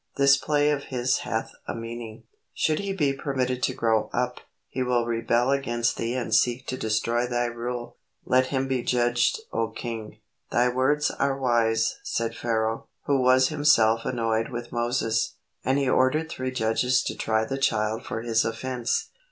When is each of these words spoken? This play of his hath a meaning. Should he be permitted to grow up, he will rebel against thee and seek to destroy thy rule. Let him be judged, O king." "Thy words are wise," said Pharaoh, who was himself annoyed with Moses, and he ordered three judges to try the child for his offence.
This 0.17 0.35
play 0.35 0.71
of 0.71 0.85
his 0.85 1.19
hath 1.19 1.51
a 1.67 1.75
meaning. 1.75 2.23
Should 2.55 2.79
he 2.79 2.91
be 2.91 3.13
permitted 3.13 3.61
to 3.61 3.73
grow 3.75 4.09
up, 4.11 4.39
he 4.67 4.81
will 4.81 5.05
rebel 5.05 5.51
against 5.51 5.95
thee 5.97 6.15
and 6.15 6.33
seek 6.33 6.65
to 6.69 6.75
destroy 6.77 7.27
thy 7.27 7.45
rule. 7.45 7.97
Let 8.25 8.47
him 8.47 8.67
be 8.67 8.81
judged, 8.81 9.39
O 9.53 9.67
king." 9.67 10.19
"Thy 10.49 10.69
words 10.69 11.11
are 11.11 11.37
wise," 11.37 11.99
said 12.01 12.35
Pharaoh, 12.35 12.87
who 13.05 13.21
was 13.21 13.49
himself 13.49 14.03
annoyed 14.03 14.49
with 14.49 14.71
Moses, 14.71 15.35
and 15.63 15.77
he 15.77 15.87
ordered 15.87 16.29
three 16.29 16.49
judges 16.49 17.03
to 17.03 17.15
try 17.15 17.45
the 17.45 17.59
child 17.59 18.03
for 18.03 18.23
his 18.23 18.43
offence. 18.43 19.09